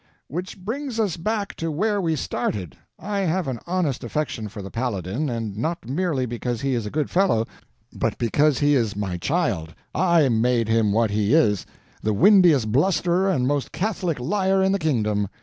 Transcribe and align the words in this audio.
"Which 0.27 0.57
brings 0.57 0.99
us 0.99 1.15
back 1.15 1.53
to 1.57 1.69
where 1.69 2.01
we 2.01 2.15
started. 2.15 2.75
I 2.97 3.19
have 3.19 3.47
an 3.47 3.59
honest 3.67 4.03
affection 4.03 4.47
for 4.47 4.63
the 4.63 4.71
Paladin, 4.71 5.29
and 5.29 5.55
not 5.55 5.87
merely 5.87 6.25
because 6.25 6.59
he 6.61 6.73
is 6.73 6.87
a 6.87 6.89
good 6.89 7.11
fellow, 7.11 7.45
but 7.93 8.17
because 8.17 8.57
he 8.57 8.73
is 8.73 8.95
my 8.95 9.17
child—I 9.17 10.27
made 10.29 10.67
him 10.69 10.91
what 10.91 11.11
he 11.11 11.35
is, 11.35 11.67
the 12.01 12.15
windiest 12.15 12.71
blusterer 12.71 13.29
and 13.29 13.47
most 13.47 13.71
catholic 13.71 14.19
liar 14.19 14.63
in 14.63 14.71
the 14.71 14.79
kingdom. 14.79 15.27